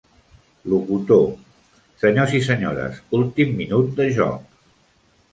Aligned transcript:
Locutor: 0.71 1.25
Senyors 2.03 2.33
i 2.37 2.41
senyores, 2.47 2.97
últim 3.19 3.53
minut 3.59 3.93
de 4.01 4.09
joc! 4.17 4.49